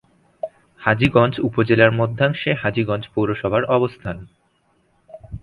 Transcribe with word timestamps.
হাজীগঞ্জ 0.81 1.33
উপজেলার 1.39 1.91
মধ্যাংশে 1.91 2.51
হাজীগঞ্জ 2.53 3.03
পৌরসভার 3.13 3.63
অবস্থান। 3.71 4.17